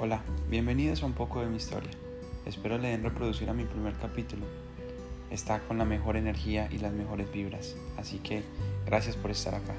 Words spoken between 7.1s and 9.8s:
vibras, así que gracias por estar acá.